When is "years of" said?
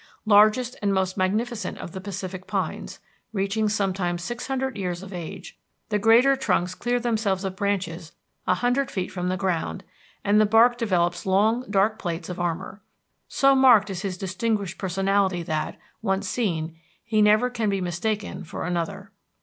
4.75-5.13